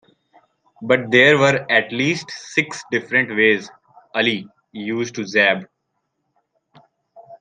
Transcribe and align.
But 0.81 1.11
there 1.11 1.37
were 1.37 1.63
at 1.69 1.91
least 1.91 2.31
six 2.31 2.83
different 2.89 3.29
ways 3.29 3.69
Ali 4.15 4.47
used 4.71 5.13
to 5.13 5.25
jab. 5.25 5.67